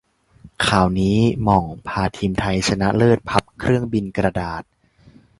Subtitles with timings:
[0.67, 4.63] ข่าวนี้- หม่อง พาทีมไทยชนะเลิศพับเครื่องบินกระดาษ